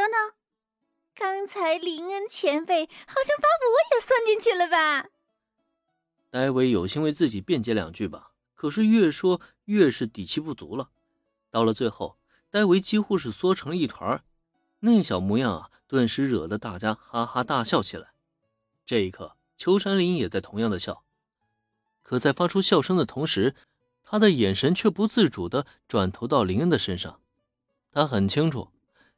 [0.00, 0.32] 等等，
[1.14, 5.10] 刚才林恩前辈好像把我也算进去了吧？
[6.30, 10.88] 戴维有心为自己辩解两句吧，可是越说越是底气不足了。
[11.50, 12.16] 到了最后，
[12.48, 14.24] 戴维几乎是缩成了一团
[14.78, 18.12] 那小模样啊，顿时惹得大家哈哈大笑起来。
[18.86, 21.04] 这一刻，秋山林也在同样的笑，
[22.02, 23.54] 可在发出笑声的同时，
[24.02, 27.20] 他的眼神却不自主地转投到林恩的身上。
[27.92, 28.70] 他很清楚，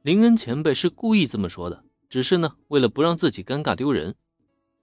[0.03, 4.17] 林恩前辈是故意这么说的，只是呢，为了不让自己尴尬丢人。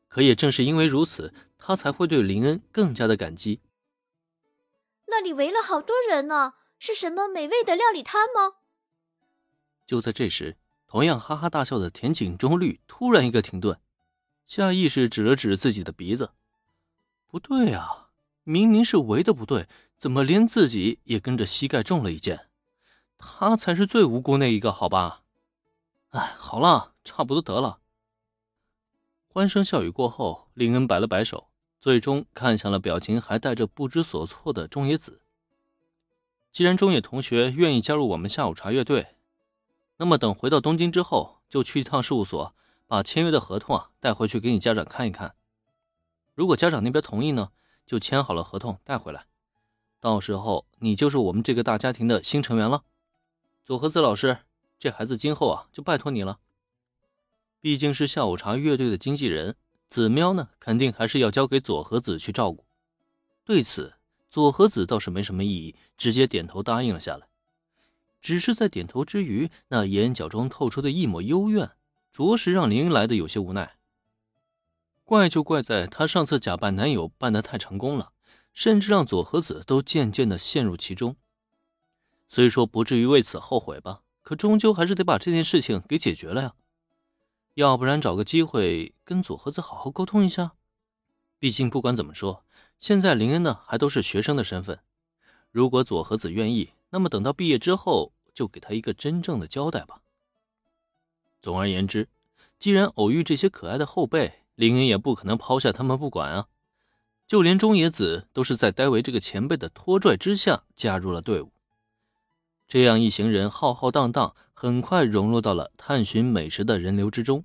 [0.07, 3.59] 可也正是因为如此，他才会对林恩更加的感激。
[5.07, 8.55] 那里围了好多人呢，是什么美味的料理摊吗？
[9.85, 10.55] 就在这时，
[10.87, 13.77] 同样哈哈大笑的田井中绿突然一个停顿，
[14.45, 16.31] 下意识指了指自己的鼻子
[17.27, 18.09] ：“不对啊，
[18.43, 19.67] 明明是围的不对，
[19.97, 22.48] 怎么连自己也跟着膝盖中了一箭？
[23.19, 25.23] 他才是最无辜那一个，好吧？
[26.09, 27.79] 哎，好了，差不多得了。”
[29.27, 35.21] 欢声笑语过后，林恩摆了摆手，最终看向了表情还带着不知所措的中野子。
[36.51, 39.15] 既然中野同学愿意加入我们下午茶乐队，
[39.97, 42.55] 那么等回到东京之后，就去一趟事务所，
[42.87, 45.35] 把签约的合同啊带回去给你家长看一看。
[46.33, 47.51] 如果家长那边同意呢，
[47.85, 49.25] 就签好了合同带回来。
[49.99, 52.83] 到时候你就是我们这个大家庭的新成员了。
[53.69, 54.39] 佐和子老师，
[54.79, 56.39] 这孩子今后啊就拜托你了。
[57.61, 59.55] 毕竟是下午茶乐队的经纪人，
[59.87, 62.65] 子喵呢，肯定还是要交给佐和子去照顾。
[63.45, 63.93] 对此，
[64.27, 67.27] 佐和子倒是没什么异议，直接点头答应了下来。
[68.19, 71.69] 只是在点头之余，那眼角中透出的一抹幽怨，
[72.11, 73.75] 着实让林来的有些无奈。
[75.03, 78.13] 怪就怪在他上次假扮男友扮得太成功了，
[78.51, 81.15] 甚至让佐和子都渐渐的陷入其中。
[82.29, 86.53] 虽说不至于为此后悔吧，可终究还是得把这件事情给解决了呀。
[87.55, 90.53] 要不然找个机会跟佐和子好好沟通一下。
[91.39, 92.45] 毕竟不管怎么说，
[92.79, 94.79] 现在林恩呢还都是学生的身份。
[95.51, 100.03] 如果佐和子愿意，那么等到毕业之后，就给他一个真正的交代吧。
[101.41, 102.07] 总而言之，
[102.59, 106.47] 既然偶遇这些可爱的后辈，林恩也不可能抛下他们不管啊。
[107.25, 111.51] 就连中野子都是在戴维这个前辈的拖拽之下加入了队伍。
[112.69, 117.43] 这样一行人浩浩荡荡，很快融入到了探寻美食的人流之中。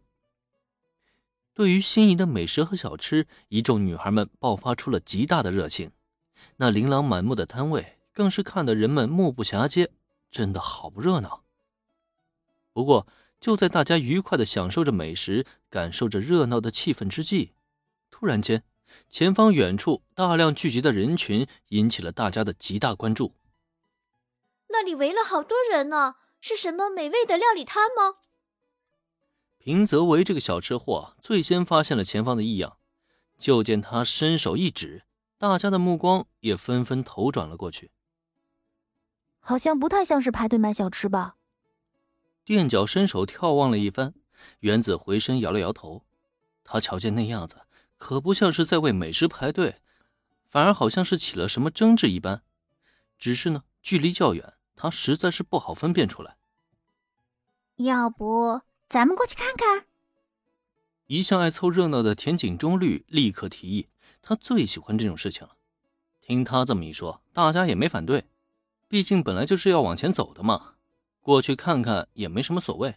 [1.55, 5.93] 对于心仪的美食和小吃，一众女孩们爆发出了极大的热情。
[6.59, 9.91] 那琳琅满目的摊位更是看得人们目不暇接，
[10.31, 11.43] 真的好不热闹。
[12.75, 13.07] 不过，
[13.41, 17.53] 就在大家愉快的享受着美食、感受着热闹的气氛之际，
[18.11, 18.63] 突然间，
[19.09, 23.33] 前方远处大量聚集的人群引起了大家的极大关注。
[24.75, 28.17] 那里围了好多人呢，是什么美味的料理摊吗？
[29.57, 32.77] 平泽唯这个小吃货最先发现了前方的异样，
[33.39, 35.05] 就见他伸手一指，
[35.39, 37.93] 大家的目光也纷纷投转了过去。
[39.39, 41.37] 好像不太像是排队买小吃吧？
[42.45, 44.13] 垫脚伸手眺望了一番，
[44.59, 46.05] 原子回身摇了摇头。
[46.65, 47.61] 他瞧见那样子，
[47.97, 49.77] 可不像是在为美食排队，
[50.49, 52.43] 反而好像是起了什么争执一般。
[53.17, 56.37] 只是呢，距离较远，他实在是不好分辨出来。
[57.77, 58.61] 要不？
[58.89, 59.87] 咱们过去看看。
[61.07, 63.89] 一向爱凑热闹的田井中绿立刻提议，
[64.23, 65.57] 他最喜欢这种事情了。
[66.21, 68.25] 听他这么一说，大家也没反对，
[68.89, 70.75] 毕竟本来就是要往前走的嘛，
[71.21, 72.97] 过去看看也没什么所谓。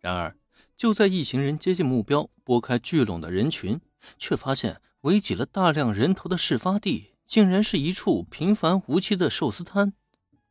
[0.00, 0.36] 然而，
[0.76, 3.80] 就在一行人接近目标、拨开聚拢的人群，
[4.18, 9.92] 却发现围挤了大量人头的事发地，竟然是一处平凡无奇的寿司摊。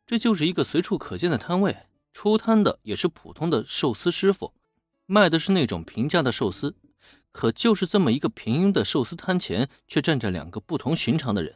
[0.05, 1.75] 这就是一个随处可见的摊位。
[2.11, 4.53] 出摊的也是普通的寿司师傅，
[5.07, 6.75] 卖的是那种平价的寿司。
[7.31, 11.55] 可就是这么一个平庸的寿司摊前，却站着两个不同寻常的人。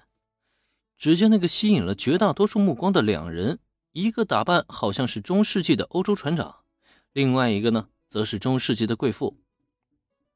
[0.97, 3.59] 只见那个吸引了绝大多数目光的两人，
[3.91, 6.62] 一个打扮好像是中世纪的欧洲船长，
[7.13, 9.38] 另外一个呢，则是中世纪的贵妇。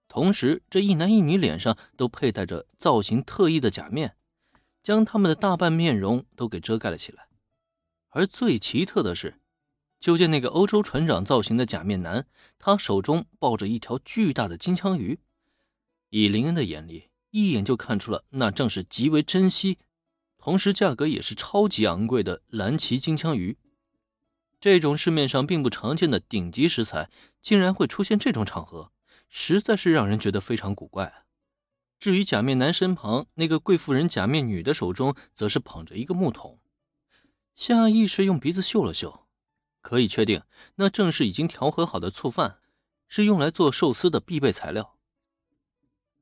[0.07, 4.15] 同时，这一男一女脸上都佩戴着造型特异的假面，
[4.83, 7.25] 将他们的大半面容都给遮盖了起来。
[8.11, 9.35] 而最奇特的是。
[9.99, 12.25] 就见那个欧洲船长造型的假面男，
[12.57, 15.19] 他手中抱着一条巨大的金枪鱼。
[16.09, 19.77] 以林恩的眼里，一眼就看出了那正是极为珍惜，
[20.39, 23.57] 同时价格也是超级昂贵的蓝鳍金枪鱼。
[24.59, 27.11] 这种市面上并不常见的顶级食材，
[27.41, 28.91] 竟然会出现这种场合，
[29.29, 31.25] 实在是让人觉得非常古怪。
[31.99, 36.59] 至于假面男身旁那个贵妇人假面女的手中，则是捧着一个木桶，
[37.56, 39.27] 下意识用鼻子嗅了嗅。
[39.81, 40.44] 可以确定，
[40.75, 42.59] 那正是已经调和好的醋饭，
[43.07, 44.95] 是用来做寿司的必备材料。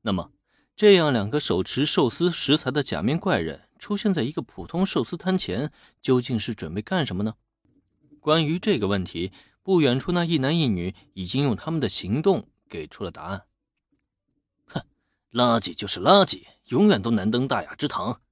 [0.00, 0.32] 那么，
[0.74, 7.34] 这样两个手持寿司食材的假面怪人出现在一个普通寿司摊前，究竟是准备干什么呢？
[8.18, 9.30] 关于这个问题，
[9.62, 13.44] 不远处那一男一女已经用他们的行动给出了答案。
[14.66, 14.82] 哼，
[15.32, 18.22] 垃圾就是垃圾，永远都难登大雅之堂。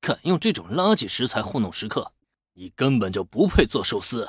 [0.00, 2.12] 敢用这种垃圾食材糊弄食客，
[2.56, 4.28] 你根本就不配做寿司。